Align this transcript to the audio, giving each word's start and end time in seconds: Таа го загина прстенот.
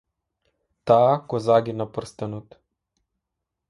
Таа 0.91 1.11
го 1.35 1.43
загина 1.51 1.89
прстенот. 1.99 2.61